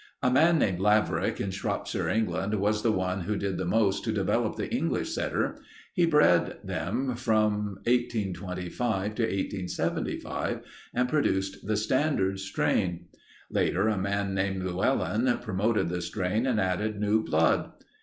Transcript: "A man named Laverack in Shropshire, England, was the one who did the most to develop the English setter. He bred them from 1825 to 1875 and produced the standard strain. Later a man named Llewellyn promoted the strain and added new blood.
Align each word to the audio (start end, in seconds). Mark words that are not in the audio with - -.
"A 0.23 0.31
man 0.31 0.57
named 0.57 0.79
Laverack 0.79 1.39
in 1.39 1.51
Shropshire, 1.51 2.09
England, 2.09 2.55
was 2.55 2.81
the 2.81 2.91
one 2.91 3.21
who 3.25 3.35
did 3.35 3.59
the 3.59 3.65
most 3.67 4.03
to 4.03 4.11
develop 4.11 4.55
the 4.55 4.73
English 4.73 5.13
setter. 5.13 5.59
He 5.93 6.07
bred 6.07 6.57
them 6.63 7.13
from 7.15 7.75
1825 7.85 8.77
to 9.13 9.21
1875 9.21 10.61
and 10.95 11.07
produced 11.07 11.67
the 11.67 11.77
standard 11.77 12.39
strain. 12.39 13.09
Later 13.51 13.87
a 13.89 13.95
man 13.99 14.33
named 14.33 14.63
Llewellyn 14.63 15.37
promoted 15.43 15.89
the 15.89 16.01
strain 16.01 16.47
and 16.47 16.59
added 16.59 16.99
new 16.99 17.23
blood. 17.23 17.71